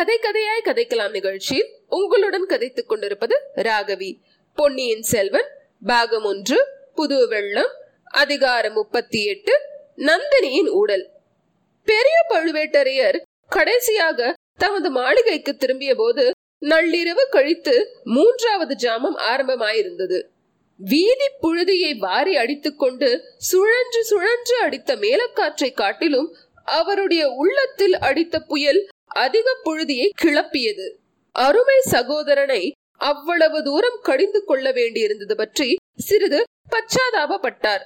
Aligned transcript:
கதை 0.00 0.18
கதையாய் 0.22 0.66
கதைக்கலாம் 0.66 1.10
நிகழ்ச்சியில் 1.10 1.80
உங்களுடன் 1.88 2.46
கதைத்துக் 2.46 2.88
கொண்டிருப்பது 2.88 3.40
ராகவி. 3.56 4.20
பொன்னியின் 4.54 5.02
செல்வன் 5.02 5.48
பாகம் 5.86 6.24
ஒன்று 6.24 6.66
புது 6.94 7.28
வெள்ளம் 7.28 7.70
அதிகாரம் 8.04 8.72
முப்பத்தி 8.72 9.24
எட்டு 9.24 9.60
நந்தினியின் 9.96 10.66
உடல் 10.66 11.10
பெரிய 11.84 12.14
பழுவேட்டரையர் 12.28 13.20
கடைசியாக 13.48 14.34
தமது 14.56 14.90
மாளிகைக்கு 14.90 15.56
திரும்பிய 15.56 15.94
போது 15.94 16.30
நள்ளிரவு 16.60 17.28
கழித்து 17.30 18.00
மூன்றாவது 18.04 18.76
ஜாமம் 18.78 19.16
ஆரம்பமாயிருந்தது. 19.16 20.22
வீதி 20.76 21.28
புழுதியை 21.42 21.98
வாரி 21.98 22.36
அடித்துக்கொண்டு 22.36 23.34
சுழன்று 23.36 24.04
சுழன்று 24.04 24.56
அடித்த 24.60 24.96
மேலக்காற்றை 24.96 25.72
காட்டிலும் 25.72 26.36
அவருடைய 26.64 27.28
உள்ளத்தில் 27.28 27.98
அடித்த 27.98 28.40
புயல் 28.40 28.88
அதிக 29.24 29.48
புழுதியை 29.64 30.08
கிளப்பியது. 30.22 30.86
அருமை 31.34 31.78
சகோதரனை 31.94 32.62
அவ்வளவு 33.10 33.58
தூரம் 33.62 33.98
கடிந்து 34.02 34.40
கொள்ள 34.44 34.66
வேண்டியிருந்தது 34.72 35.34
பற்றி 35.34 35.68
சிறிது 36.08 36.40
பச்சாதாபப்பட்டார். 36.74 37.84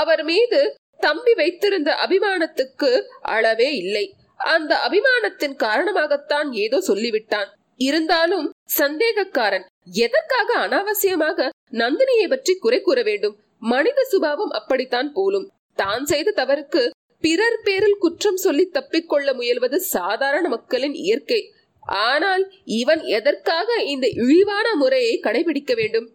அவர் 0.00 0.22
மீது 0.24 0.60
தம்பி 1.00 1.32
வைத்திருந்த 1.34 1.90
அபிமானத்துக்கு 2.04 2.90
அளவே 3.34 3.70
இல்லை. 3.74 4.04
அந்த 4.38 4.72
அபிமானத்தின் 4.86 5.56
காரணமாகத்தான் 5.64 6.48
ஏதோ 6.64 6.78
சொல்லிவிட்டான். 6.88 7.50
இருந்தாலும் 7.80 8.46
சந்தேகக்காரன் 8.78 9.66
எதற்காக 10.04 10.48
அனாவசியமாக 10.64 11.48
நந்தினியை 11.82 12.26
பற்றி 12.28 12.52
குறை 12.54 12.80
கூற 12.80 12.98
வேண்டும்? 13.02 13.36
மனித 13.72 14.00
சுபாவம் 14.12 14.52
அப்படித்தான் 14.58 15.10
போலும். 15.12 15.48
தான் 15.74 16.04
செய்த 16.04 16.34
தவறுக்கு 16.40 16.82
பிறர் 17.22 17.58
பேரில் 17.64 17.98
குற்றம் 17.98 18.36
சொல்லி 18.36 18.64
தப்பிக்கொள்ள 18.72 19.28
முயல்வது 19.38 19.76
சாதாரண 19.76 20.48
மக்களின் 20.48 20.94
இயற்கை. 20.94 21.40
ஆனால் 22.06 22.44
இவன் 22.64 23.02
எதற்காக 23.18 23.82
இந்த 23.82 24.06
இழிவான 24.22 24.74
முறையை 24.74 25.14
கடைபிடிக்க 25.22 25.74
வேண்டும்? 25.74 26.06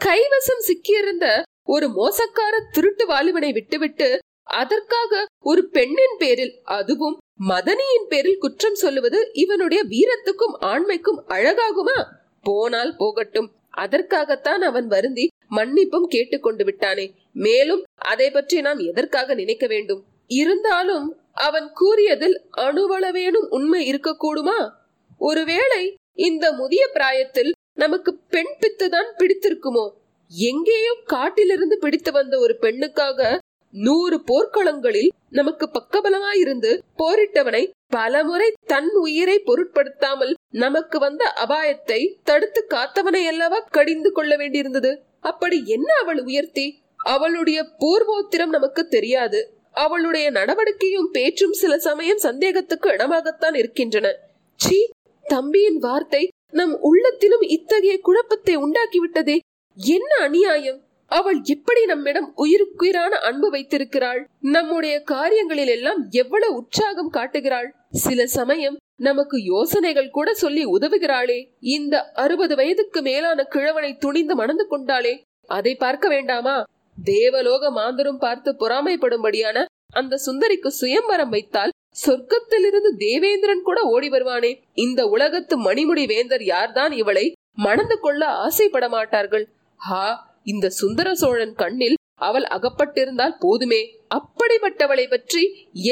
கைவசம் 0.00 0.64
சிக்கியிருந்த 0.68 1.26
ஒரு 1.64 1.86
மோசக்கார 1.88 2.54
திருட்டு 2.72 3.04
வாலிபனை 3.06 3.52
விட்டுவிட்டு 3.52 4.08
அதற்காக 4.42 5.26
ஒரு 5.44 5.62
பெண்ணின் 5.68 6.16
பேரில் 6.18 6.54
அதுவும் 6.64 7.16
மதனியின் 7.48 8.08
பேரில் 8.08 8.38
குற்றம் 8.38 8.74
சொல்லுவது 8.74 9.30
இவனுடைய 9.32 9.80
வீரத்துக்கும் 9.84 10.54
ஆண்மைக்கும் 10.72 11.22
அழகாகுமா? 11.28 11.98
போனால் 12.42 12.92
போகட்டும். 12.96 13.48
அதற்காகத்தான் 13.70 14.62
அவன் 14.62 14.86
வருந்தி 14.86 15.24
மன்னிப்பும் 15.50 16.06
கேட்டுக்கொண்டு 16.08 16.64
விட்டானே. 16.64 17.06
மேலும் 17.32 17.82
அதை 18.06 18.30
பற்றி 18.30 18.60
நாம் 18.60 18.78
எதற்காக 18.78 19.34
நினைக்க 19.34 19.66
வேண்டும்? 19.66 20.02
இருந்தாலும் 20.26 21.16
அவன் 21.32 21.70
கூறியதில் 21.72 22.48
அணுவளவேனும் 22.56 23.48
உண்மை 23.48 23.90
இருக்கக்கூடுமா? 23.90 24.70
ஒருவேளை 25.18 25.94
இந்த 26.12 26.52
முதிய 26.52 26.88
பிராயத்தில் 26.92 27.52
நமக்கு 27.72 28.16
பெண் 28.16 28.56
பித்துதான் 28.60 29.10
பிடித்திருக்குமோ? 29.18 29.90
எங்கேயோ 30.28 30.96
காட்டிலிருந்து 31.04 31.78
பிடித்து 31.78 32.12
வந்த 32.12 32.38
ஒரு 32.38 32.58
பெண்ணுக்காக 32.60 33.38
நூறு 33.70 34.22
போர்க்களங்களில் 34.32 35.08
நமக்கு 35.30 35.70
பக்கபலமாயிருந்து 35.72 36.78
போரிட்டவனை 36.98 37.70
பலமுறை 37.86 38.52
தன் 38.66 38.90
உயிரை 38.92 39.38
பொருட்படுத்தாமல் 39.38 40.34
நமக்கு 40.50 40.98
வந்த 40.98 41.32
அபாயத்தை 41.46 42.14
தடுத்து 42.22 42.66
காத்தவனை 42.68 43.26
அல்லவா 43.26 43.58
கடிந்து 43.58 44.12
கொள்ள 44.12 44.36
வேண்டியிருந்தது? 44.36 44.96
அப்படி 45.20 45.62
என்ன 45.66 45.94
அவள் 46.00 46.22
உயர்த்தி? 46.22 46.82
அவளுடைய 46.96 47.66
பூர்வோத்திரம் 47.78 48.46
நமக்கு 48.46 48.88
தெரியாது. 48.88 49.55
அவளுடைய 49.76 50.30
நடவடிக்கையும் 50.30 51.10
பேச்சும் 51.10 51.52
சில 51.52 51.78
சமயம் 51.78 52.22
சந்தேகத்துக்கு 52.22 52.88
இடமாகத்தான் 52.90 53.56
இருக்கின்றன. 53.56 54.08
சி 54.54 54.78
தம்பியின் 55.24 55.78
வார்த்தை 55.78 56.22
நம் 56.52 56.74
உள்ளத்திலும் 56.80 57.44
இத்தகைய 57.48 57.94
குழப்பத்தை 58.00 58.54
உண்டாக்கிவிட்டதே. 58.56 59.36
என்ன 59.76 60.10
அநியாயம்? 60.20 60.80
அவள் 61.10 61.38
எப்படி 61.44 61.84
நம்மிடம் 61.84 62.28
உயிருக்குயிரான 62.34 63.18
அன்பு 63.18 63.50
வைத்திருக்கிறாள்? 63.50 64.20
நம்முடைய 64.40 65.00
காரியங்களில் 65.02 65.68
எல்லாம் 65.68 66.00
எவ்வளவு 66.10 66.54
உற்சாகம் 66.54 67.10
காட்டுகிறாள்? 67.10 67.68
சில 67.90 68.26
சமயம் 68.26 68.76
நமக்கு 69.00 69.36
யோசனைகள் 69.42 70.10
கூட 70.10 70.34
சொல்லி 70.34 70.64
உதவுகிறாளே. 70.66 71.38
இந்த 71.60 71.96
அறுபது 72.14 72.56
வயதுக்கு 72.56 73.02
மேலான 73.02 73.44
கிழவனை 73.44 73.96
துணிந்து 73.96 74.34
மணந்து 74.34 74.66
கொண்டாளே. 74.70 75.14
அதை 75.48 75.74
பார்க்க 75.74 76.08
வேண்டாமா? 76.08 76.56
தேவலோக 76.98 77.70
மாந்தரும் 77.70 78.16
பார்த்து 78.16 78.50
பொறாமைப்படும்படியான 78.52 79.64
அந்த 79.94 80.20
சுந்தரிக்கு 80.26 80.70
சுயம்பரம் 80.80 81.28
வைத்தால் 81.28 81.74
சொர்க்கத்திலிருந்து 82.06 82.90
தேவேந்திரன் 82.96 83.62
கூட 83.62 83.78
ஓடி 83.84 84.08
வருவானே. 84.08 84.52
இந்த 84.74 85.00
உலகத்து 85.06 85.54
மணிமுடி 85.58 86.04
வேந்தர் 86.06 86.44
யார்தான் 86.44 86.92
இவளை 86.92 87.26
மணந்து 87.54 88.00
கொள்ள 88.00 88.22
ஆசைப்பட 88.26 88.88
மாட்டார்கள். 88.88 89.46
ஹா 89.80 90.04
இந்த 90.44 90.66
சுந்தர 90.70 91.08
சோழன் 91.14 91.54
கண்ணில் 91.54 91.96
அவள் 92.14 92.46
அகப்பட்டிருந்தால் 92.46 93.38
போதுமே. 93.38 93.80
அப்படிப்பட்டவளை 94.10 95.06
பற்றி 95.08 95.42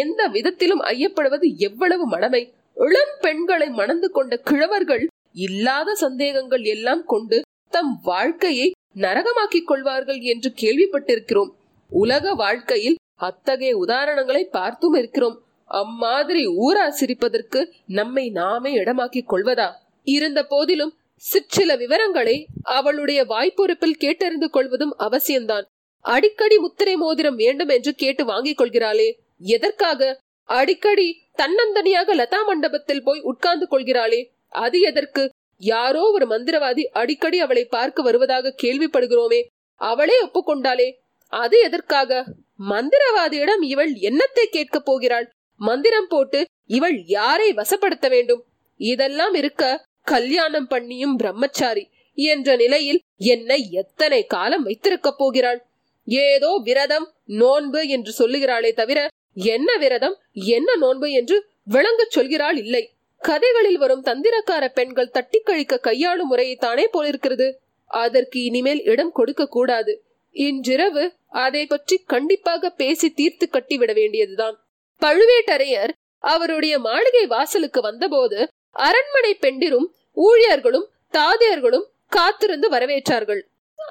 எந்த 0.03 0.29
விதத்திலும் 0.29 0.83
ஐயப்படுவது 0.83 1.49
எவ்வளவு 1.59 2.07
மடமை 2.07 2.43
இளம் 2.77 3.17
பெண்களை 3.21 3.69
மணந்து 3.71 4.09
கொண்ட 4.11 4.37
கிழவர்கள் 4.51 5.05
இல்லாத 5.33 5.95
சந்தேகங்கள் 5.95 6.65
எல்லாம் 6.65 7.05
கொண்டு 7.05 7.39
தம் 7.69 8.01
வாழ்க்கையை 8.03 8.69
நரகமாக்கிக் 8.97 9.65
கொள்வார்கள் 9.65 10.19
என்று 10.19 10.53
கேள்விப்பட்டிருக்கிறோம். 10.60 11.50
உலக 11.91 12.34
வாழ்க்கையில் 12.34 12.97
அத்தகைய 13.15 13.78
உதாரணங்களை 13.78 14.43
பார்த்தும் 14.43 14.94
இருக்கிறோம். 14.94 15.43
அம்மாதிரி 15.65 16.47
ஊரா 16.47 16.88
சிரிப்பதற்கு 16.88 17.72
நம்மை 17.87 18.31
நாமே 18.31 18.75
இடமாக்கிக் 18.75 19.31
கொள்வதா? 19.31 19.71
இருந்த 20.03 20.44
போதிலும் 20.44 20.94
சிற்சில 21.16 21.77
விவரங்களை 21.77 22.47
அவளுடைய 22.62 23.25
வாய்ப்பொறுப்பில் 23.25 23.97
கேட்டறிந்து 24.00 24.49
கொள்வதும் 24.50 24.97
அவசியம்தான். 24.99 25.65
அடிக்கடி 26.00 26.59
முத்திரை 26.59 26.97
மோதிரம் 26.97 27.37
வேண்டும் 27.37 27.69
என்று 27.69 27.94
கேட்டு 27.94 28.25
வாங்கிக் 28.25 28.61
கொள்கிறாளே 28.61 29.12
எதற்காக? 29.38 30.21
அடிக்கடி 30.44 31.22
தன்னந்தனியாக 31.37 32.15
லதா 32.15 32.44
மண்டபத்தில் 32.47 33.03
போய் 33.03 33.21
உட்கார்ந்து 33.21 33.66
கொள்கிறாளே 33.71 34.28
அது 34.49 34.81
எதற்கு? 34.81 35.31
யாரோ 35.71 36.11
ஒரு 36.11 36.27
மந்திரவாதி 36.27 36.85
அடிக்கடி 36.93 37.39
அவளை 37.39 37.65
பார்க்க 37.65 38.03
வருவதாக 38.03 38.55
கேள்விப்படுகிறோமே. 38.63 39.41
அவளே 39.75 40.17
ஒப்புக்கொண்டாளே. 40.23 40.89
அது 41.29 41.61
எதற்காக? 41.61 42.25
மந்திரவாதியிடம் 42.71 43.63
இவள் 43.63 43.93
என்னத்தை 43.93 44.45
கேட்கப் 44.51 44.85
போகிறாள்? 44.85 45.31
மந்திரம் 45.57 46.07
போட்டு 46.09 46.45
இவள் 46.67 46.97
யாரை 47.07 47.53
வசப்படுத்த 47.53 48.09
வேண்டும்? 48.09 48.43
இதெல்லாம் 48.77 49.35
இருக்க 49.35 49.85
கல்யாணம் 50.03 50.69
பண்ணியும் 50.71 51.17
பிரம்மச்சாரி 51.17 51.85
என்ற 52.15 52.57
நிலையில் 52.57 53.01
என்னை 53.17 53.71
எத்தனை 53.71 54.27
காலம் 54.27 54.63
வைத்திருக்க 54.63 55.13
போகிறாள்? 55.13 55.61
ஏதோ 56.07 56.61
விரதம் 56.65 57.07
நோன்பு 57.25 57.89
என்று 57.89 58.13
சொல்லுகிறாளே 58.19 58.73
தவிர 58.73 59.09
என்ன 59.35 59.77
விரதம் 59.77 60.17
என்ன 60.33 60.77
நோன்பு 60.77 61.11
என்று 61.11 61.37
விளங்கச் 61.71 62.15
சொல்கிறாள் 62.17 62.57
இல்லை. 62.57 62.94
கதைகளில் 63.25 63.79
வரும் 63.83 64.07
தந்திரக்கார 64.09 64.65
பெண்கள் 64.79 65.12
தட்டி 65.17 65.39
கழிக்க 65.41 65.75
கையாளும் 65.79 66.31
முறையைத்தானே 66.33 66.85
போலிருக்கிறது. 66.95 67.47
அதற்கு 67.91 68.39
இனிமேல் 68.49 68.83
இடம் 68.93 69.12
கொடுக்க 69.19 69.43
கூடாது. 69.47 69.93
இன்றிரவு 70.37 71.05
அதை 71.45 71.62
பற்றி 71.67 71.97
கண்டிப்பாக 72.12 72.71
பேசி 72.81 73.09
தீர்த்து 73.11 73.47
கட்டிவிட 73.49 73.93
வேண்டியதுதான். 73.93 74.57
பழுவேட்டரையர் 75.03 75.93
அவருடைய 76.25 76.75
மாளிகை 76.79 77.25
வாசலுக்கு 77.27 77.81
வந்தபோது 77.81 78.39
அரண்மனை 78.87 79.32
பெண்டிரும் 79.44 79.88
ஊழியர்களும் 80.17 80.87
தாதியர்களும் 81.15 81.87
காத்திருந்து 82.09 82.67
வரவேற்றார்கள். 82.71 83.43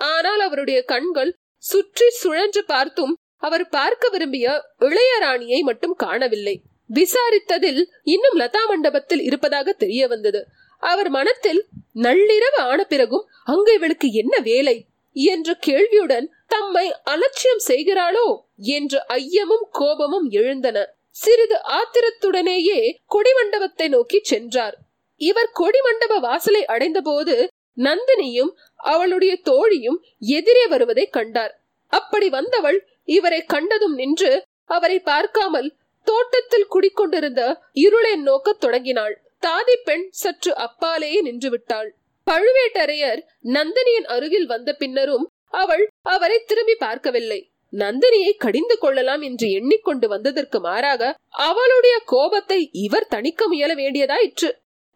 ஆனால் 0.10 0.42
அவருடைய 0.48 0.80
கண்கள் 0.92 1.32
சுற்றி 1.64 2.08
சுழன்று 2.22 2.62
பார்த்தும் 2.66 3.14
அவர் 3.38 3.66
பார்க்க 3.70 4.10
விரும்பிய 4.10 4.48
இளையராணியை 4.88 5.60
மட்டும் 5.70 5.96
காணவில்லை. 6.04 6.56
விசாரித்ததில் 6.94 7.82
இன்னும் 8.14 8.38
லதா 8.40 8.64
மண்டபத்தில் 8.70 9.24
இருப்பதாக 9.24 9.74
தெரிய 9.74 10.04
வந்தது. 10.08 10.42
அவர் 10.84 11.10
மனத்தில் 11.10 11.62
நள்ளிரவு 12.06 12.60
ஆன 12.70 12.80
பிறகும் 12.84 13.28
அங்கு 13.44 13.72
இவளுக்கு 13.74 14.08
என்ன 14.12 14.36
வேலை 14.50 14.76
என்ற 15.16 15.50
கேள்வியுடன் 15.68 16.28
தம்மை 16.48 16.86
அலட்சியம் 17.04 17.64
செய்கிறாளோ 17.68 18.28
என்ற 18.76 18.94
ஐயமும் 19.16 19.66
கோபமும் 19.72 20.28
எழுந்தன. 20.30 20.78
சிறிது 21.16 21.58
ஆத்திரத்துடனேயே 21.78 22.80
கொடிமண்டபத்தை 23.16 23.88
நோக்கி 23.88 24.20
சென்றார். 24.24 24.76
இவர் 25.22 25.52
கொடிமண்டப 25.60 26.14
வாசலை 26.20 26.64
அடைந்தபோது 26.66 27.36
நந்தினியும் 27.78 28.52
அவளுடைய 28.94 29.34
தோழியும் 29.44 30.00
எதிரே 30.38 30.66
வருவதை 30.68 31.06
கண்டார். 31.10 31.54
அப்படி 31.94 32.28
வந்தவள் 32.30 32.80
இவரை 33.18 33.40
கண்டதும் 33.54 33.96
நின்று 33.96 34.32
அவரை 34.70 34.98
பார்க்காமல் 35.12 35.70
தோட்டத்தில் 36.04 36.68
குடிக்கொண்டிருந்த 36.68 37.60
இருளை 37.72 38.16
நோக்கத் 38.16 38.60
தொடங்கினாள். 38.60 39.22
தாதி 39.42 39.76
பெண் 39.84 40.08
சற்று 40.12 40.54
அப்பாலேயே 40.54 41.22
நின்று 41.22 41.50
விட்டாள் 41.50 41.96
பழுவேட்டரையர் 42.26 43.22
நந்தினியின் 43.44 44.06
அருகில் 44.08 44.46
வந்த 44.46 44.74
பின்னரும் 44.74 45.28
அவள் 45.48 45.90
அவரை 46.02 46.44
திரும்பி 46.48 46.76
பார்க்கவில்லை. 46.76 47.52
நந்தினியை 47.72 48.38
கடிந்து 48.38 48.78
கொள்ளலாம் 48.78 49.22
என்று 49.22 49.52
எண்ணிக்கொண்டு 49.52 50.08
வந்ததற்கு 50.08 50.60
மாறாக 50.60 51.16
அவளுடைய 51.30 52.02
கோபத்தை 52.06 52.70
இவர் 52.72 53.08
தணிக்க 53.10 53.48
முயல 53.48 53.74
வேண்டியதாயிற்று. 53.74 54.52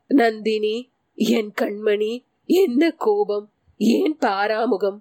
நந்தினி 0.07 0.91
என் 1.15 1.51
கண்மணி 1.61 2.23
என்ன 2.45 2.91
கோபம்? 2.97 3.49
ஏன் 3.77 4.17
பாராமுகம்? 4.21 4.97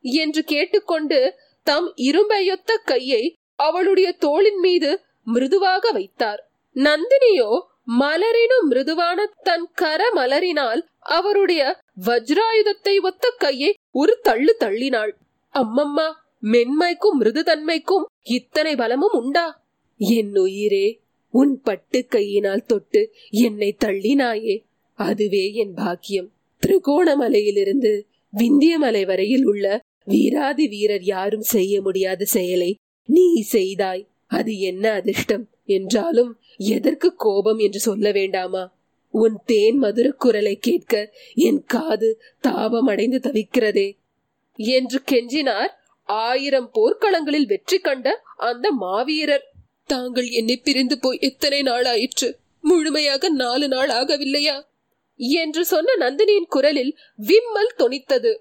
என்று 0.00 0.42
கேட்டுக்கொண்டு 0.44 1.34
தம் 1.62 1.94
இரும்பையொத்த 1.96 2.76
கையை 2.84 3.34
அவளுடைய 3.54 4.12
தோளின் 4.12 4.58
மீது 4.58 5.00
மிருதுவாக 5.24 5.90
வைத்தார். 5.90 6.50
நந்தினியோ 6.74 7.60
மலரினும் 7.98 8.68
மிருதுவான 8.70 9.26
தன் 9.42 9.68
கர 9.74 10.10
மலரினால் 10.14 10.82
அவருடைய 10.98 11.80
வஜ்ராயுதத்தை 12.06 13.00
ஒத்த 13.02 13.34
கையை 13.38 13.74
ஒரு 13.92 14.18
தள்ளு 14.22 14.56
தள்ளினாள். 14.60 15.12
அம்மம்மா 15.54 16.12
மென்மைக்கும் 16.42 17.20
மிருதுதன்மைக்கும் 17.20 18.04
இத்தனை 18.22 18.76
பலமும் 18.76 19.12
உண்டா? 19.12 19.64
என் 19.96 20.36
உயிரே 20.36 21.00
உன் 21.30 21.60
பட்டு 21.60 22.06
கையினால் 22.06 22.64
தொட்டு 22.64 23.12
என்னை 23.30 23.76
தள்ளினாயே. 23.84 24.62
அதுவே 24.94 25.52
என் 25.52 25.74
பாக்கியம். 25.74 26.30
திரிகோணமலையிலிருந்து 26.66 28.02
விந்தியமலை 28.36 29.06
வரையில் 29.06 29.44
உள்ள 29.44 29.80
வீராதி 30.04 30.68
வீரர் 30.68 31.02
யாரும் 31.02 31.42
செய்ய 31.42 31.80
முடியாத 31.80 32.24
செயலை 32.24 32.74
நீ 33.06 33.42
செய்தாய். 33.52 34.06
அது 34.34 34.52
என்ன 34.60 34.84
அதிர்ஷ்டம்? 34.92 35.44
என்றாலும் 35.66 36.30
எதற்கு 36.56 37.08
கோபம் 37.14 37.58
என்று 37.58 37.80
சொல்ல 37.80 38.10
வேண்டாமா? 38.10 38.64
உன் 39.14 39.36
தேன் 39.44 39.78
மதுர 39.78 40.06
குரலை 40.10 40.54
கேட்க 40.58 40.94
என் 41.46 41.62
காது 41.64 42.08
தாபமடைந்து 42.42 43.18
தவிக்கிறதே. 43.18 43.88
என்று 44.58 44.98
கெஞ்சினார் 45.10 45.72
ஆயிரம் 46.08 46.70
போர்க்களங்களில் 46.74 47.46
வெற்றி 47.46 47.78
கண்ட 47.78 48.08
அந்த 48.36 48.66
மாவீரர். 48.80 49.46
தாங்கள் 49.86 50.28
என்னை 50.28 50.56
பிரிந்து 50.56 50.96
போய் 50.98 51.18
எத்தனை 51.20 51.60
நாள் 51.62 51.84
ஆயிற்று 51.84 52.28
முழுமையாக 52.60 53.28
நாலு 53.28 53.66
நாள் 53.68 53.90
ஆகவில்லையா? 53.90 54.56
என்று 55.40 55.62
சொன்ன 55.64 55.96
நந்தினியின் 56.00 56.52
குரலில் 56.54 56.92
விம்மல் 57.16 57.76
தொனித்தது. 57.78 58.32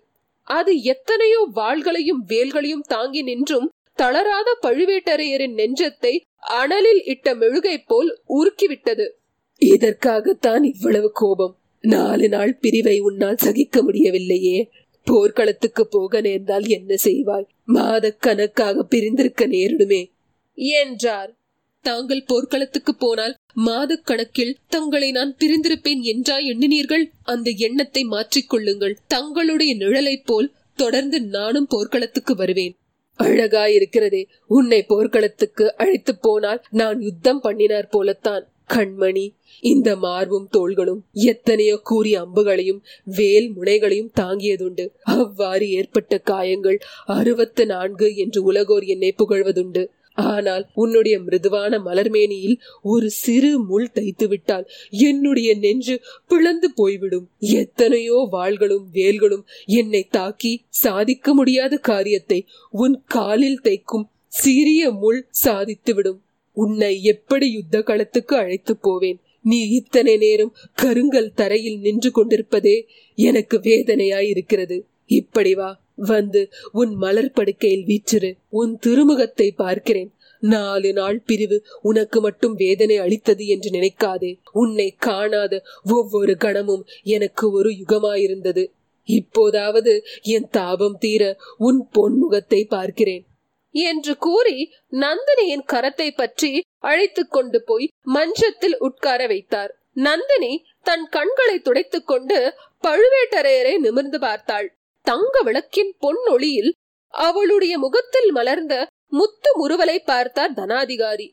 அது 0.47 0.71
எத்தனையோ 0.83 1.41
வாள்களையும் 1.55 2.21
வேல்களையும் 2.27 2.87
தாங்கி 2.87 3.21
நின்றும் 3.21 3.67
தளராத 3.93 4.57
பழுவேட்டரையரின் 4.61 5.55
நெஞ்சத்தை 5.55 6.19
அனலில் 6.49 7.01
இட்ட 7.03 7.35
மெழுகை 7.35 7.77
போல் 7.87 8.21
உருக்கிவிட்டது. 8.29 9.09
இதற்காகத்தான் 9.57 10.63
இவ்வளவு 10.63 11.11
கோபம். 11.11 11.57
நாலு 11.81 12.29
நாள் 12.29 12.55
பிரிவை 12.55 12.99
உன்னால் 12.99 13.35
சகிக்க 13.35 13.83
முடியவில்லையே. 13.83 14.69
போர்க்களத்துக்கு 15.03 15.87
போக 15.87 16.21
நேர்ந்தால் 16.21 16.67
என்ன 16.67 16.95
செய்வாய்? 17.03 17.47
மாத 17.65 18.11
கணக்காக 18.11 18.83
பிரிந்திருக்க 18.83 19.47
நேரிடுமே. 19.47 20.11
என்றார். 20.53 21.37
தாங்கள் 21.81 22.23
போர்க்களத்துக்கு 22.23 22.95
போனால் 22.95 23.35
மாத 23.53 23.95
கணக்கில் 23.95 24.57
தங்களை 24.67 25.11
நான் 25.11 25.35
பிரிந்திருப்பேன் 25.39 26.01
என்றா 26.01 26.37
எண்ணினீர்கள்? 26.37 27.03
அந்த 27.23 27.51
எண்ணத்தை 27.57 28.03
மாற்றிக்கொள்ளுங்கள் 28.03 28.95
தங்களுடைய 29.07 29.75
நிழலைப் 29.75 30.25
போல் 30.25 30.53
தொடர்ந்து 30.75 31.21
நானும் 31.21 31.67
போர்க்களத்துக்கு 31.69 32.35
வருவேன். 32.35 32.75
அழகா 33.15 33.67
இருக்கிறதே 33.67 34.27
உன்னை 34.47 34.85
போர்க்களத்துக்கு 34.87 35.75
அழைத்து 35.75 36.17
போனால் 36.19 36.63
நான் 36.69 37.01
யுத்தம் 37.01 37.41
பண்ணினார் 37.41 37.87
போலத்தான் 37.87 38.47
கண்மணி. 38.73 39.25
இந்த 39.61 39.95
மார்பும் 39.95 40.47
தோள்களும் 40.51 41.01
எத்தனையோ 41.11 41.79
கூறிய 41.83 42.19
அம்புகளையும் 42.19 42.79
வேல் 43.03 43.49
முனைகளையும் 43.57 44.11
தாங்கியதுண்டு. 44.19 44.85
அவ்வாறு 45.01 45.69
ஏற்பட்ட 45.69 46.17
காயங்கள் 46.17 46.79
அறுபத்து 47.05 47.65
நான்கு 47.65 48.15
என்று 48.15 48.43
உலகோர் 48.43 48.83
என்னை 48.83 49.15
புகழ்வதுண்டு. 49.17 49.83
ஆனால் 50.15 50.69
உன்னுடைய 50.73 51.19
மிருதுவான 51.19 51.79
மலர்மேனியில் 51.79 52.59
ஒரு 52.81 53.09
சிறு 53.09 53.59
முள் 53.59 53.91
தைத்து 53.93 54.27
விட்டால் 54.27 54.69
என்னுடைய 54.89 55.55
நெஞ்சு 55.55 56.01
பிளந்து 56.27 56.73
போய்விடும். 56.73 57.29
எத்தனையோ 57.39 58.27
வாள்களும் 58.31 58.85
வேல்களும் 58.93 59.45
என்னை 59.65 60.07
தாக்கி 60.09 60.63
சாதிக்க 60.69 61.33
முடியாத 61.33 61.77
காரியத்தை 61.77 62.45
உன் 62.69 63.03
காலில் 63.05 63.61
தைக்கும் 63.63 64.07
சிறிய 64.27 64.91
முள் 64.91 65.27
சாதித்துவிடும். 65.45 66.19
உன்னை 66.53 67.03
எப்படி 67.03 67.51
யுத்த 67.51 67.79
களத்துக்கு 67.79 68.33
அழைத்து 68.33 68.77
போவேன்? 68.77 69.19
நீ 69.41 69.67
இத்தனை 69.67 70.17
நேரம் 70.17 70.55
கருங்கல் 70.75 71.33
தரையில் 71.33 71.79
நின்று 71.79 72.11
கொண்டிருப்பதே 72.11 72.87
எனக்கு 73.15 73.57
வேதனையாய் 73.57 74.27
இருக்கிறது 74.27 74.85
இப்படி 75.05 75.55
வா. 75.55 75.82
வந்து 76.07 76.51
உன் 76.71 76.95
மலர் 76.95 77.31
படுக்கையில் 77.31 77.85
வீச்சிரு 77.85 78.37
உன் 78.49 78.79
திருமுகத்தை 78.85 79.51
பார்க்கிறேன். 79.55 80.13
நாலு 80.39 80.93
நாள் 80.93 81.19
பிரிவு 81.19 81.65
உனக்கு 81.81 82.21
மட்டும் 82.21 82.55
வேதனை 82.55 82.97
அளித்தது 82.97 83.47
என்று 83.47 83.69
நினைக்காதே. 83.71 84.39
உன்னை 84.51 84.95
காணாத 84.97 85.63
ஒவ்வொரு 85.83 86.37
கணமும் 86.37 86.85
எனக்கு 87.03 87.51
ஒரு 87.51 87.69
யுகமாயிருந்தது. 87.69 88.71
இப்போதாவது 89.03 90.03
என் 90.21 90.49
தாபம் 90.49 90.97
தீர 90.97 91.37
உன் 91.57 91.87
பொன்முகத்தை 91.93 92.67
பார்க்கிறேன். 92.67 93.25
என்று 93.71 94.17
கூறி 94.17 94.71
நந்தினியின் 94.91 95.65
கரத்தை 95.73 96.09
பற்றி 96.15 96.61
அழைத்துக் 96.77 97.31
கொண்டு 97.31 97.63
போய் 97.63 97.87
மஞ்சத்தில் 98.01 98.77
உட்கார 98.77 99.27
வைத்தார். 99.27 99.77
நந்தினி 99.93 100.63
தன் 100.81 101.07
கண்களை 101.09 101.59
துடைத்துக் 101.59 102.07
கொண்டு 102.07 102.53
பழுவேட்டரையரை 102.81 103.77
நிமிர்ந்து 103.77 104.19
பார்த்தாள். 104.19 104.77
தங்க 105.05 105.35
விளக்கின் 105.47 105.91
பொன் 106.03 106.21
ஒளியில் 106.33 106.71
அவளுடைய 107.13 107.73
முகத்தில் 107.77 108.29
மலர்ந்த 108.31 108.73
முத்து 109.17 109.49
முறுவலை 109.59 109.97
பார்த்தார் 109.99 110.53
தனாதிகாரி. 110.53 111.27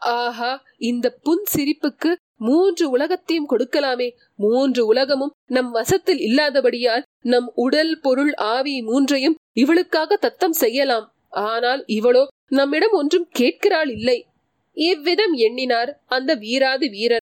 ஆஹா 0.00 0.50
இந்த 0.90 1.06
புன் 1.26 1.44
சிரிப்புக்கு 1.54 2.10
மூன்று 2.48 2.84
உலகத்தையும் 2.90 3.48
கொடுக்கலாமே. 3.52 4.08
மூன்று 4.36 4.82
உலகமும் 4.86 5.34
நம் 5.56 5.70
வசத்தில் 5.70 6.20
இல்லாதபடியால் 6.28 7.06
நம் 7.32 7.48
உடல் 7.54 7.94
பொருள் 8.00 8.32
ஆவி 8.54 8.76
மூன்றையும் 8.82 9.38
இவளுக்காக 9.52 10.16
தத்தம் 10.16 10.56
செய்யலாம். 10.62 11.06
ஆனால் 11.48 11.82
இவளோ 11.98 12.24
நம்மிடம் 12.58 12.94
ஒன்றும் 13.00 13.28
கேட்கிறாள் 13.30 13.90
இல்லை. 13.96 14.18
இவ்விதம் 14.76 15.34
எண்ணினார் 15.46 15.90
அந்த 16.06 16.30
வீராதி 16.34 16.88
வீரர். 16.88 17.24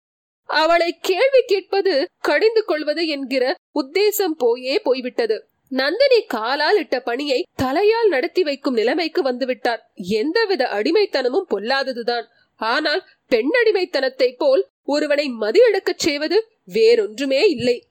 அவளை 0.50 0.90
கேள்வி 1.02 1.42
கேட்பது 1.48 1.94
கடிந்து 2.20 2.62
கொள்வது 2.66 3.04
என்கிற 3.08 3.44
உத்தேசம் 3.82 4.38
போயே 4.38 4.76
போய்விட்டது. 4.80 5.38
நந்தினி 5.70 6.22
காலால் 6.22 6.78
இட்ட 6.78 7.00
பணியை 7.00 7.46
தலையால் 7.58 8.08
நடத்தி 8.10 8.44
வைக்கும் 8.44 8.74
நிலைமைக்கு 8.74 9.24
வந்துவிட்டார். 9.24 9.80
எந்தவித 9.96 10.70
அடிமைத்தனமும் 10.72 11.50
பொல்லாததுதான். 11.50 12.26
ஆனால் 12.56 13.08
பெண்ணடிமைத்தனத்தை 13.30 14.36
போல் 14.38 14.68
ஒருவனை 14.84 15.32
மதியிழக்கச் 15.40 15.98
செய்வது 15.98 16.48
வேறொன்றுமே 16.66 17.50
இல்லை. 17.50 17.88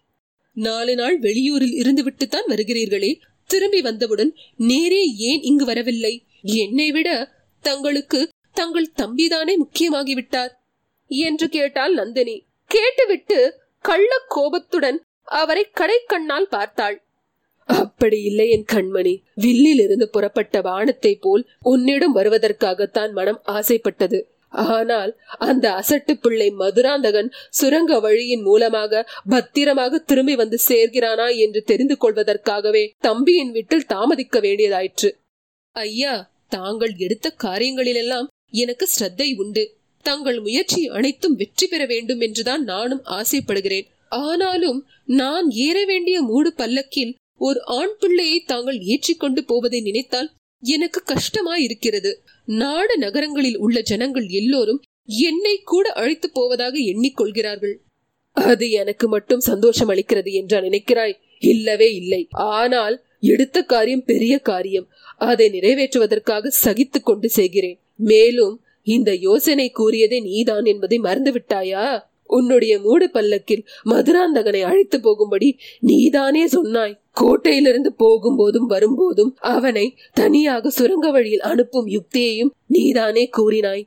நாலு 0.52 0.94
நாள் 0.94 1.18
வெளியூரில் 1.18 1.76
இருந்துவிட்டுத்தான் 1.82 2.48
வருகிறீர்களே. 2.48 3.20
திரும்பி 3.44 3.80
வந்தவுடன் 3.80 4.34
நேரே 4.56 5.14
ஏன் 5.16 5.40
இங்கு 5.40 5.64
வரவில்லை? 5.64 6.24
என்னை 6.42 6.90
விட 6.90 7.34
தங்களுக்கு 7.60 8.28
தங்கள் 8.52 8.92
தம்பிதானே 8.96 9.56
முக்கியமாகிவிட்டார் 9.56 10.50
என்று 11.06 11.48
கேட்டாள் 11.48 11.94
நந்தினி. 11.94 12.46
கேட்டுவிட்டு 12.66 13.60
கள்ள 13.80 14.20
கோபத்துடன் 14.28 15.02
அவரை 15.24 15.66
கடைக்கண்ணால் 15.74 16.42
பார்த்தாள். 16.42 17.03
அப்படி 17.68 18.18
இல்லை 18.23 18.47
என் 18.50 18.71
கண்மணி. 18.73 19.14
வில்லிலிருந்து 19.35 20.06
புறப்பட்ட 20.06 20.61
வானத்தை 20.61 21.12
போல் 21.16 21.42
உன்னிடம் 21.62 22.16
வருவதற்காகத்தான் 22.16 23.12
மனம் 23.12 23.40
ஆசைப்பட்டது. 23.44 24.21
ஆனால் 24.52 25.12
அந்த 25.38 25.66
அசட்டு 25.80 26.12
பிள்ளை 26.14 26.49
மதுராந்தகன் 26.50 27.30
சுரங்க 27.50 27.92
வழியின் 28.00 28.42
மூலமாக 28.42 29.02
பத்திரமாக 29.28 29.99
திரும்பி 29.99 30.35
வந்து 30.35 30.59
சேர்கிறானா 30.68 31.26
என்று 31.37 31.61
தெரிந்து 31.64 31.97
கொள்வதற்காகவே 31.97 32.85
தம்பியின் 32.99 33.50
வீட்டில் 33.50 33.88
தாமதிக்க 33.94 34.40
வேண்டியதாயிற்று. 34.40 35.11
ஐயா 35.76 36.14
தாங்கள் 36.49 36.94
எடுத்த 36.97 37.33
காரியங்களிலெல்லாம் 37.44 38.28
எனக்கு 38.54 38.87
ஸ்ரத்தை 38.88 39.28
உண்டு. 39.37 39.64
தங்கள் 40.04 40.38
முயற்சி 40.40 40.80
அனைத்தும் 40.88 41.37
வெற்றி 41.37 41.66
பெற 41.66 41.83
வேண்டும் 41.87 42.21
என்றுதான் 42.21 42.62
நானும் 42.62 43.02
ஆசைப்படுகிறேன். 43.18 43.87
ஆனாலும் 44.25 44.80
நான் 45.04 45.47
ஏற 45.66 45.78
வேண்டிய 45.85 46.16
மூடு 46.23 46.50
பல்லக்கில் 46.54 47.14
ஒரு 47.46 47.60
ஆண் 47.78 47.94
பிள்ளையை 47.98 48.38
தாங்கள் 48.42 48.78
ஏற்றிக்கொண்டு 48.92 49.40
போவதை 49.44 49.80
நினைத்தால் 49.80 50.30
எனக்கு 50.62 51.00
கஷ்டமா 51.02 51.54
இருக்கிறது 51.56 52.10
நாடு 52.60 52.94
நகரங்களில் 52.98 53.58
உள்ள 53.58 53.78
ஜனங்கள் 53.80 54.26
எல்லோரும் 54.40 54.82
என்னை 55.28 55.54
கூட 55.64 55.86
அழைத்து 55.92 56.28
போவதாக 56.30 56.74
எண்ணிக்கொள்கிறார்கள். 56.92 57.74
அது 58.36 58.66
எனக்கு 58.70 59.06
மட்டும் 59.08 59.40
சந்தோஷம் 59.40 59.90
அளிக்கிறது 59.90 60.30
என்றா 60.32 60.58
நினைக்கிறாய்? 60.58 61.14
இல்லவே 61.38 61.88
இல்லை. 61.94 62.22
ஆனால் 62.54 62.96
எடுத்த 63.20 63.58
காரியம் 63.62 64.04
பெரிய 64.04 64.34
காரியம். 64.38 64.86
அதை 65.24 65.46
நிறைவேற்றுவதற்காக 65.50 66.52
சகித்து 66.64 67.00
கொண்டு 67.00 67.28
செய்கிறேன். 67.28 67.78
மேலும் 68.10 68.54
இந்த 68.86 69.10
யோசனை 69.26 69.66
கூறியதே 69.70 70.18
நீதான் 70.20 70.64
என்பதை 70.64 70.98
மறந்துவிட்டாயா? 70.98 71.84
உன்னுடைய 72.34 72.78
மூடு 72.78 73.10
பல்லக்கில் 73.10 73.66
மதுராந்தகனை 73.84 74.60
அழைத்து 74.62 75.00
போகும்படி 75.00 75.48
நீதானே 75.80 76.46
சொன்னாய். 76.46 76.98
கோட்டையிலிருந்து 77.20 77.90
போகும்போதும் 77.98 78.66
வரும்போதும் 78.66 79.36
அவனை 79.40 79.86
தனியாக 80.12 80.70
சுரங்க 80.70 81.10
வழியில் 81.10 81.40
அனுப்பும் 81.40 81.86
யுக்தியையும் 81.86 82.52
நீதானே 82.66 83.30
கூறினாய். 83.36 83.84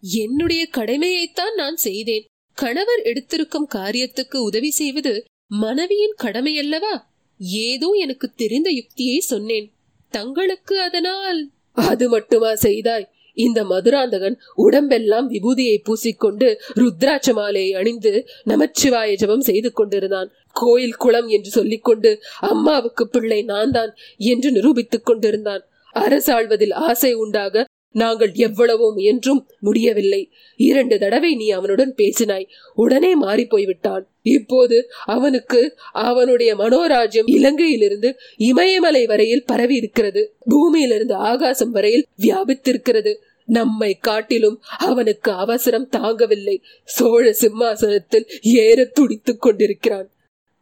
என்னுடைய 0.00 0.68
கடமையைத்தான் 0.76 1.54
நான் 1.56 1.76
செய்தேன். 1.76 2.24
கணவர் 2.54 3.02
எடுத்திருக்கும் 3.04 3.68
காரியத்துக்கு 3.74 4.36
உதவி 4.36 4.70
செய்வது 4.70 5.24
மனைவியின் 5.46 6.14
கடமை 6.16 6.58
அல்லவா 6.58 6.94
ஏதோ 7.38 7.88
எனக்கு 8.00 8.30
தெரிந்த 8.36 8.70
யுக்தியை 8.70 9.18
சொன்னேன். 9.18 9.72
தங்களுக்கு 10.10 10.80
அதனால். 10.80 11.50
அது 11.72 12.08
மட்டுமா 12.08 12.54
செய்தாய்? 12.54 13.08
இந்த 13.34 13.64
மதுராந்தகன் 13.64 14.36
உடம்பெல்லாம் 14.54 15.30
விபூதியை 15.30 15.76
பூசிக்கொண்டு 15.88 16.48
ருத்ராட்ச 16.74 17.32
மாலையை 17.32 17.74
அணிந்து 17.74 18.12
நமச்சிவாய 18.44 19.14
ஜபம் 19.14 19.40
செய்து 19.40 19.72
கொண்டிருந்தான். 19.72 20.30
கோயில் 20.52 20.96
குளம் 20.96 21.28
என்று 21.28 21.50
சொல்லிக்கொண்டு 21.50 22.10
அம்மாவுக்கு 22.40 23.08
பிள்ளை 23.08 23.42
நான் 23.42 23.70
தான் 23.70 23.92
என்று 24.16 24.50
நிரூபித்துக் 24.50 25.04
கொண்டிருந்தான். 25.04 25.62
அரசாழ்வதில் 25.94 26.74
ஆசை 26.88 27.14
உண்டாக 27.14 27.64
நாங்கள் 27.92 28.32
எவ்வளவோ 28.34 28.92
முயன்றும் 28.92 29.46
முடியவில்லை. 29.60 30.30
இரண்டு 30.56 30.98
தடவை 30.98 31.34
நீ 31.34 31.50
அவனுடன் 31.50 31.94
பேசினாய். 31.96 32.48
உடனே 32.74 33.14
மாறி 33.14 33.46
போய்விட்டான் 33.46 34.08
இப்போது 34.22 34.90
அவனுக்கு 35.04 35.76
அவனுடைய 35.92 36.56
மனோராஜ்யம் 36.56 37.30
இலங்கையிலிருந்து 37.30 38.14
இமயமலை 38.36 39.06
வரையில் 39.06 39.44
பரவி 39.44 39.74
இருக்கிறது 39.74 40.34
பூமியிலிருந்து 40.44 41.14
ஆகாசம் 41.14 41.70
வரையில் 41.70 42.06
வியாபித்திருக்கிறது. 42.18 43.16
நம்மை 43.44 43.94
காட்டிலும் 43.94 44.62
அவனுக்கு 44.78 45.32
அவசரம் 45.32 45.88
தாங்கவில்லை. 45.96 46.62
சோழ 46.84 47.32
சிம்மாசனத்தில் 47.32 48.26
ஏற 48.42 48.84
துடித்துக் 48.84 49.40
கொண்டிருக்கிறான். 49.40 50.10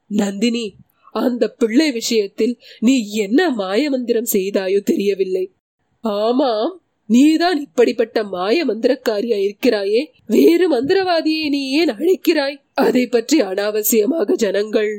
நந்தினி 0.07 0.75
அந்த 1.13 1.49
பிள்ளை 1.49 1.93
விஷயத்தில் 1.93 2.59
நீ 2.79 3.13
என்ன 3.13 3.51
மாயமந்திரம் 3.51 4.27
செய்தாயோ 4.33 4.81
தெரியவில்லை. 4.81 5.51
ஆமாம் 6.01 6.80
நீதான் 7.11 7.61
இப்படிப்பட்ட 7.61 8.25
மாய 8.25 8.65
மந்திரக்காரியா 8.67 9.39
இருக்கிறாயே. 9.47 10.01
வேறு 10.27 10.67
மந்திரவாதியை 10.75 11.47
நீ 11.49 11.63
ஏன் 11.71 11.89
அழைக்கிறாய்? 11.89 12.57
அதை 12.75 13.07
பற்றி 13.07 13.41
அனாவசியமாக 13.41 14.35
ஜனங்கள். 14.35 14.93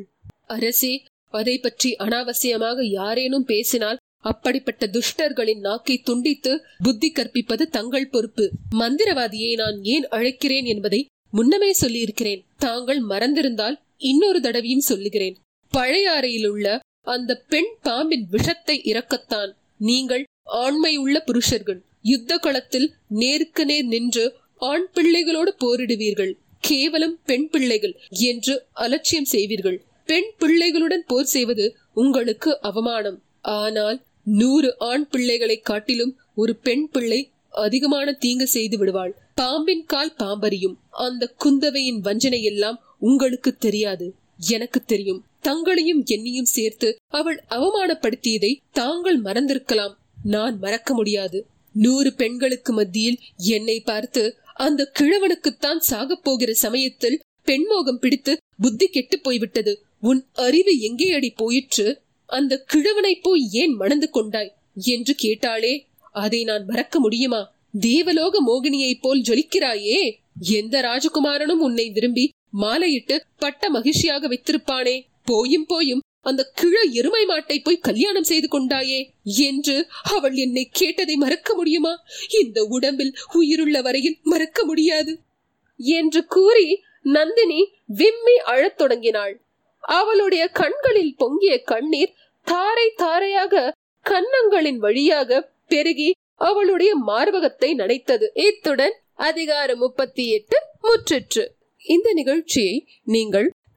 அரசே 0.48 0.94
அதை 1.34 1.58
பற்றி 1.58 1.90
அனாவசியமாக 2.00 2.86
யாரேனும் 2.90 3.46
பேசினால் 3.46 4.00
அப்படிப்பட்ட 4.22 4.88
துஷ்டர்களின் 4.88 5.60
நாக்கை 5.60 5.96
துண்டித்து 5.98 6.52
புத்தி 6.84 7.10
கற்பிப்பது 7.12 7.64
தங்கள் 7.70 8.10
பொறுப்பு. 8.10 8.46
மந்திரவாதியை 8.80 9.54
நான் 9.56 9.78
ஏன் 9.84 10.08
அழைக்கிறேன் 10.12 10.68
என்பதை 10.74 11.00
முன்னமே 11.32 11.72
சொல்லியிருக்கிறேன். 11.74 12.42
தாங்கள் 12.58 13.02
மறந்திருந்தால் 13.10 13.78
இன்னொரு 13.98 14.42
தடவையும் 14.42 14.88
சொல்லுகிறேன். 14.90 15.38
பழையாறையில் 15.74 16.48
உள்ள 16.48 16.80
அந்த 17.08 17.32
பெண் 17.48 17.72
பாம்பின் 17.82 18.28
விஷத்தை 18.30 18.82
இறக்கத்தான். 18.86 19.54
நீங்கள் 19.78 20.24
ஆண்மை 20.64 20.94
உள்ள 20.98 21.18
புருஷர்கள். 21.20 21.82
யுத்த 22.02 22.38
களத்தில் 22.38 22.94
நேருக்கு 23.08 23.66
நேர் 23.66 23.86
நின்று 23.86 24.34
ஆண் 24.58 24.88
பிள்ளைகளோடு 24.94 25.56
போரிடுவீர்கள் 25.58 26.34
கேவலம் 26.60 27.20
பெண் 27.26 27.50
பிள்ளைகள் 27.50 28.00
என்று 28.10 28.66
அலட்சியம் 28.74 29.30
செய்வீர்கள். 29.32 29.78
பெண் 30.06 30.30
பிள்ளைகளுடன் 30.40 31.04
போர் 31.08 31.26
செய்வது 31.26 31.76
உங்களுக்கு 31.94 32.62
அவமானம். 32.62 33.24
ஆனால் 33.42 34.04
நூறு 34.24 34.76
ஆண் 34.78 35.08
பிள்ளைகளை 35.08 35.58
காட்டிலும் 35.60 36.18
ஒரு 36.36 36.56
பெண் 36.56 36.90
பிள்ளை 36.90 37.30
அதிகமான 37.50 38.12
தீங்கு 38.12 38.48
செய்து 38.48 38.78
விடுவாள். 38.78 39.18
பாம்பின் 39.36 39.86
கால் 39.86 40.16
பாம்பறியும். 40.18 40.76
அந்த 40.92 41.34
குந்தவையின் 41.46 42.00
வஞ்சனை 42.00 42.44
எல்லாம் 42.44 42.80
உங்களுக்கு 43.00 43.58
தெரியாது. 43.58 44.14
எனக்கு 44.50 44.84
தெரியும். 44.84 45.24
தங்களையும் 45.42 46.04
என்னையும் 46.06 46.46
சேர்த்து 46.46 46.96
அவள் 47.08 47.44
அவமானப்படுத்தியதை 47.50 48.58
தாங்கள் 48.72 49.22
மறந்திருக்கலாம். 49.22 49.94
நான் 50.24 50.58
மறக்க 50.58 50.94
முடியாது. 50.94 51.46
நூறு 51.74 52.14
பெண்களுக்கு 52.14 52.74
மத்தியில் 52.74 53.20
என்னை 53.38 53.80
பார்த்து 53.80 54.38
அந்த 54.54 54.92
கிழவனுக்குத்தான் 55.00 55.78
சாகப் 55.90 56.24
போகிற 56.24 56.54
சமயத்தில் 56.54 57.20
பெண்மோகம் 57.44 58.00
பிடித்து 58.00 58.38
புத்தி 58.58 58.88
கெட்டு 58.88 59.20
போய்விட்டது. 59.20 59.84
உன் 60.02 60.26
அறிவு 60.34 60.80
எங்கே 60.80 61.12
அடி 61.12 61.30
போயிற்று? 61.30 62.02
அந்த 62.26 62.64
கிழவனை 62.64 63.16
போய் 63.16 63.50
ஏன் 63.52 63.74
மணந்து 63.74 64.10
கொண்டாய்? 64.10 64.54
என்று 64.76 65.16
கேட்டாளே. 65.24 65.86
அதை 66.12 66.44
நான் 66.44 66.66
மறக்க 66.66 67.00
முடியுமா? 67.00 67.56
தேவலோக 67.80 68.44
மோகினியைப் 68.48 69.02
போல் 69.02 69.22
ஜொலிக்கிறாயே. 69.22 70.16
எந்த 70.42 70.82
ராஜகுமாரனும் 70.82 71.60
உன்னை 71.60 71.90
விரும்பி 71.90 72.30
மாலையிட்டு 72.62 73.20
பட்ட 73.38 73.70
மகிழ்ச்சியாக 73.70 74.28
வைத்திருப்பானே? 74.28 75.06
போயும் 75.26 75.66
போயும் 75.66 76.02
அந்த 76.24 76.42
கிழ 76.56 76.82
எருமை 76.82 77.26
மாட்டை 77.26 77.58
போய் 77.64 77.86
கல்யாணம் 77.88 78.24
செய்து 78.24 78.48
கொண்டாயே 78.48 79.00
என்று 79.24 79.88
அவள் 80.16 80.36
என்னை 80.36 80.70
கேட்டதை 80.72 81.16
மறக்க 81.16 81.56
முடியுமா? 81.56 81.94
இந்த 82.42 82.64
உடம்பில் 82.64 83.14
உயிருள்ள 83.34 83.82
வரையில் 83.82 84.18
மறக்க 84.24 84.66
முடியாது 84.66 85.14
என்று 85.78 86.26
கூறி 86.26 86.68
நந்தினி 87.02 87.62
விம்மி 87.86 88.36
அழத் 88.38 88.78
தொடங்கினாள். 88.78 89.42
அவளுடைய 89.80 90.48
கண்களில் 90.48 91.16
பொங்கிய 91.16 91.62
கண்ணீர் 91.62 92.14
தாரை 92.44 92.88
தாரையாக 92.96 93.74
கன்னங்களின் 94.06 94.78
வழியாக 94.78 95.50
பெருகி 95.68 96.10
அவளுடைய 96.36 96.92
மார்பகத்தை 97.08 97.70
நனைத்தது. 97.76 98.28
இத்துடன் 98.34 98.96
அதிகாரம் 99.16 99.78
முப்பத்தி 99.78 100.28
எட்டு 100.30 100.58
முற்றிற்று. 100.84 101.44
இந்த 101.86 102.14
நிகழ்ச்சியை 102.14 102.88
நீங்கள் 103.04 103.52